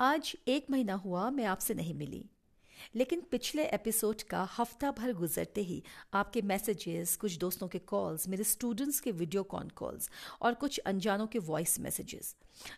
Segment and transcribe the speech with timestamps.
[0.00, 2.24] आज एक महीना हुआ मैं आपसे नहीं मिली।
[2.94, 5.82] लेकिन पिछले एपिसोड का हफ़्ता भर गुजरते ही
[6.14, 10.08] आपके मैसेजेस, कुछ दोस्तों के कॉल्स, मेरे स्टूडेंट्स के वीडियो कॉन कॉल्स
[10.42, 12.34] और कुछ अनजानों के वॉइस मैसेजेस,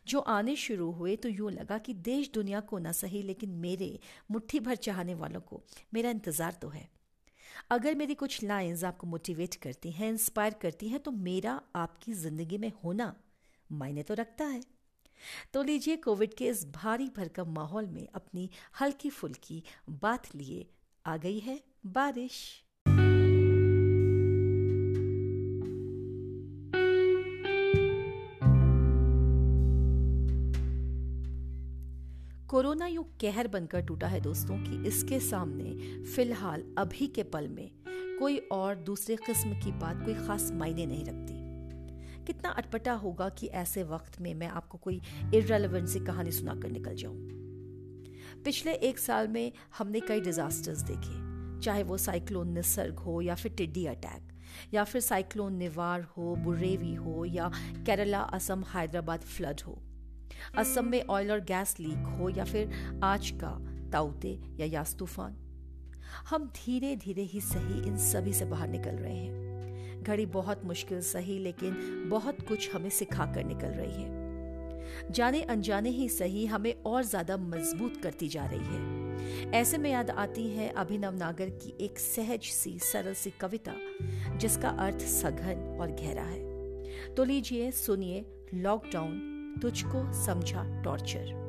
[0.08, 3.98] जो आने शुरू हुए तो यूँ लगा कि देश दुनिया को ना सही लेकिन मेरे
[4.30, 5.62] मुट्ठी भर चाहने वालों को
[5.94, 6.88] मेरा इंतज़ार तो है।
[7.70, 12.58] अगर मेरी कुछ लाइंस आपको मोटिवेट करती हैं, इंस्पायर करती हैं तो मेरा आपकी ज़िंदगी
[12.58, 13.14] में होना
[13.72, 14.62] मायने तो रखता है।
[15.52, 18.50] तो लीजिए कोविड के इस भारी भरकम माहौल में अपनी
[18.80, 20.66] हल्की फुल्की बात लिए
[21.06, 22.64] आ गई है बारिश।
[32.48, 37.70] कोरोना यू कहर बनकर टूटा है दोस्तों कि इसके सामने फ़िलहाल अभी के पल में
[38.18, 41.41] कोई और दूसरे किस्म की बात कोई खास मायने नहीं रखती।
[42.26, 45.00] कितना अटपटा होगा कि ऐसे वक्त में मैं आपको कोई
[45.34, 47.16] इरेलीवेंट सी कहानी सुनाकर निकल जाऊँ?
[48.44, 53.52] पिछले एक साल में हमने कई डिजास्टर्स देखे, चाहे वो साइक्लोन निसर्ग हो या फिर
[53.52, 54.28] टिड्डी अटैक
[54.74, 57.50] या फिर साइक्लोन निवार हो, बुरेवी हो, या
[57.86, 59.82] केरला, असम, हैदराबाद फ्लड हो।
[60.58, 63.58] असम में ऑयल और गैस लीक हो या फिर आज का
[63.90, 65.36] ताउते या यास तूफ़ान।
[66.30, 69.41] हम धीरे धीरे ही सही इन सभी से बाहर निकल रहे हैं।
[70.02, 75.90] घड़ी बहुत मुश्किल, सही, लेकिन बहुत कुछ हमें सिखा कर निकल रही है। जाने अनजाने
[75.90, 80.68] ही सही हमें और ज़्यादा मज़बूत करती जा रही है। ऐसे में याद आती है
[80.68, 83.74] अभिनव नागर की एक सहज सी, सरल सी कविता,
[84.36, 91.41] जिसका अर्थ सघन और गहरा है। तो लीजिए, सुनिए, लॉकडाउन, तुझको समझा टॉर्चर।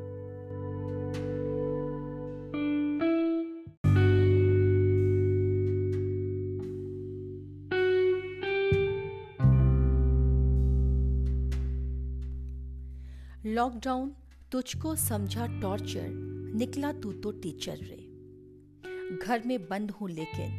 [13.46, 14.12] लॉकडाउन,
[14.52, 16.10] तुझको समझा टॉर्चर,
[16.56, 20.52] निकला तू तो टीचर रे। घर में बंद हूँ लेकिन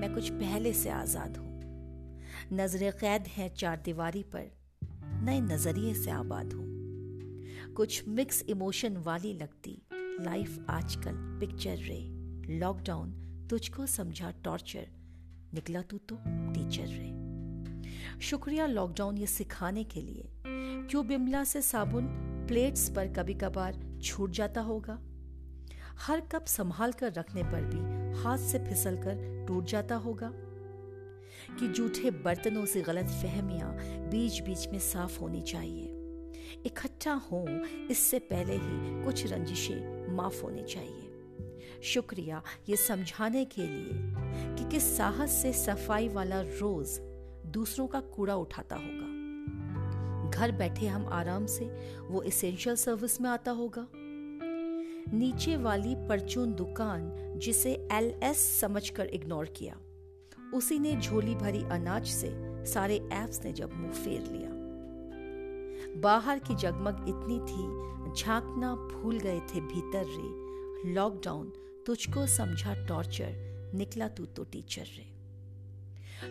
[0.00, 1.60] मैं कुछ पहले से आज़ाद हूँ।
[2.52, 4.50] नज़रें कैद हैं चार दीवारी पर,
[5.24, 9.82] नए नज़रिए से आबाद हूँ। कुछ मिक्स इमोशन वाली लगती
[10.20, 11.98] लाइफ आजकल पिक्चर रे।
[12.58, 13.10] लॉकडाउन,
[13.50, 14.86] तुझको समझा टॉर्चर,
[15.54, 20.30] निकला तू तो टीचर रे। शुक्रिया लॉकडाउन ये सिखाने के लिए।
[20.88, 22.06] क्यों बिमला से साबुन
[22.46, 25.00] प्लेट्स पर कभी कभार छूट जाता होगा।
[25.98, 27.78] हर कप संभाल कर रखने पर भी
[28.22, 30.32] हाथ से फिसल कर टूट जाता होगा।
[31.60, 33.76] कि जूठे बर्तनों से गलत फहमियाँ
[34.08, 35.84] बीच बीच में साफ़ होनी चाहिए।
[36.66, 37.46] इकट्ठा हो,
[37.90, 41.02] इससे पहले ही कुछ रंजिशें माफ़ होनी चाहिए।
[41.82, 44.14] शुक्रिया ये समझाने के लिए
[44.56, 46.98] कि किस साहस से सफ़ाई वाला रोज
[47.46, 49.15] दूसरों का कूड़ा उठाता होगा।
[50.36, 51.64] घर बैठे हम आराम से
[52.02, 53.86] वो इसेंशियल सर्विस में आता होगा।
[55.12, 59.76] नीचे वाली परचून दुकान जिसे एल एस समझकर इग्नोर किया।
[60.54, 62.30] उसी ने झोली भरी अनाज से
[62.66, 64.50] सारे एप्स ने जब मुँह फेर लिया।
[66.00, 71.52] बाहर की जगमग इतनी थी, झांकना भूल गए थे भीतर रे। लॉकडाउन
[71.86, 75.15] तुझको समझा टॉर्चर निकला तू तो टीचर रे।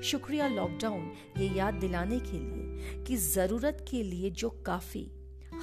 [0.03, 5.11] शुक्रिया लॉकडाउन ये याद दिलाने के लिए कि ज़रूरत के लिए जो काफ़ी,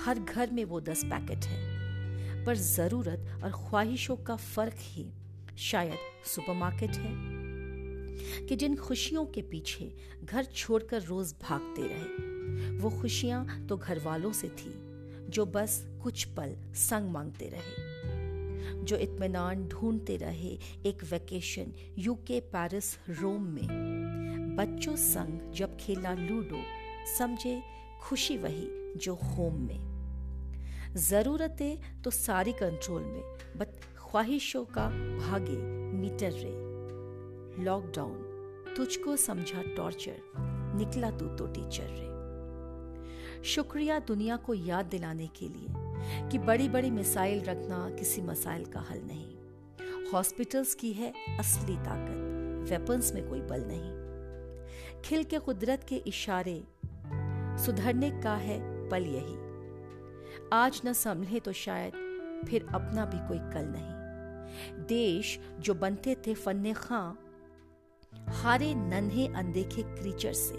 [0.04, 5.06] हर घर में वो दस पैकेट है। पर ज़रूरत और ख्वाहिशों का फ़र्क ही
[5.58, 9.92] शायद सुपरमार्केट है कि जिन खुशियों के पीछे
[10.24, 14.74] घर छोड़कर रोज भागते रहे, वो खुशियाँ तो घर वालों से थी,
[15.28, 22.94] जो बस कुछ पल संग मांगते रहे, जो इत्मीनान ढूंढते रहे एक वेकेशन यूके पेरिस
[23.10, 24.11] रोम में।
[24.56, 26.60] बच्चों संग जब खेला लूडो,
[27.18, 27.62] समझे,
[28.02, 33.22] खुशी वही जो होम में। जरूरतें तो सारी कंट्रोल में
[33.56, 33.68] बट
[33.98, 35.56] ख्वाहिशों का भागे
[35.92, 40.20] मीटर रे। लॉकडाउन तुझको समझा टॉर्चर
[40.78, 46.90] निकला तू तो टीचर रे। शुक्रिया दुनिया को याद दिलाने के लिए कि बड़ी बड़ी
[46.90, 53.40] मिसाइल रखना किसी मसाइल का हल नहीं। हॉस्पिटल्स की है असली ताकत वेपन्स में कोई
[53.40, 54.01] बल नहीं।
[55.04, 56.64] खिल के कुदरत के इशारे
[57.64, 59.36] सुधरने का है पल यही।
[60.52, 61.92] आज न संभले तो शायद
[62.48, 67.12] फिर अपना भी कोई कल नहीं। देश जो बनते थे फन्ने खां,
[68.32, 70.54] हारे नन्हे अनदेखे क्रीचर से।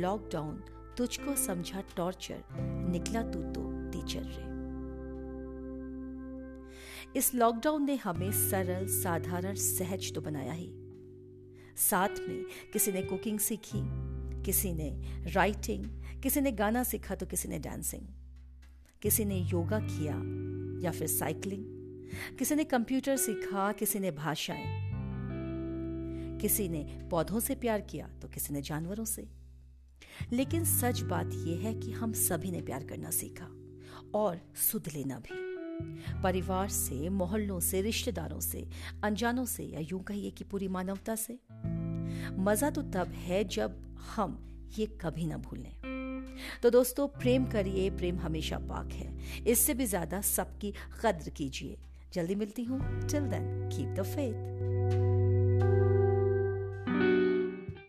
[0.00, 0.64] लॉकडाउन
[0.98, 2.42] तुझको समझा टॉर्चर
[2.90, 4.54] निकला तू तो टीचर रे।
[7.18, 10.83] इस लॉकडाउन ने हमें सरल, साधारण, सहज तो बनाया ही।
[11.76, 13.80] साथ में किसी ने कुकिंग सीखी,
[14.42, 14.90] किसी ने
[15.32, 15.84] राइटिंग
[16.22, 18.06] किसी ने गाना सीखा तो किसी ने डांसिंग
[19.02, 20.14] किसी ने योगा किया
[20.82, 21.64] या फिर साइकिलिंग
[22.38, 24.82] किसी ने कंप्यूटर सीखा, किसी ने भाषाएँ,
[26.40, 29.28] किसी ने पौधों से प्यार किया तो किसी ने जानवरों से।
[30.32, 33.48] लेकिन सच बात यह है कि हम सभी ने प्यार करना सीखा
[34.14, 35.43] और सुध लेना भी।
[36.22, 38.68] परिवार से, मोहल्लों से, रिश्तेदारों से,
[39.04, 41.38] अनजानों से या यूँ कहिए कि पूरी मानवता से।
[42.38, 44.38] मज़ा तो तब है जब हम
[44.78, 45.72] ये कभी ना भूलें।
[46.62, 50.72] तो दोस्तों, प्रेम करिए, प्रेम हमेशा पाक है। इससे भी ज़्यादा सबकी
[51.02, 51.76] कद्र कीजिए।
[52.12, 55.13] जल्दी मिलती हूँ। Till then keep the faith